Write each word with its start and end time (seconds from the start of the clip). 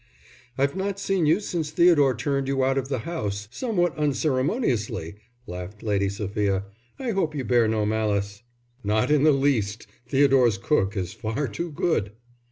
"I've 0.57 0.75
not 0.75 0.99
seen 0.99 1.27
you 1.27 1.39
since 1.39 1.69
Theodore 1.69 2.15
turned 2.15 2.47
you 2.47 2.63
out 2.63 2.79
of 2.79 2.89
the 2.89 2.97
house 3.05 3.47
somewhat 3.51 3.95
unceremoniously," 3.95 5.13
laughed 5.45 5.83
Lady 5.83 6.09
Sophia; 6.09 6.63
"I 6.97 7.11
hope 7.11 7.35
you 7.35 7.43
bear 7.45 7.67
no 7.67 7.85
malice." 7.85 8.41
"Not 8.83 9.11
in 9.11 9.21
the 9.23 9.31
least; 9.31 9.85
Theodore's 10.07 10.57
cook 10.57 10.97
is 10.97 11.13
far 11.13 11.47
too 11.47 11.71
good." 11.71 12.13